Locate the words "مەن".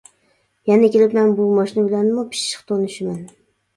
1.19-1.29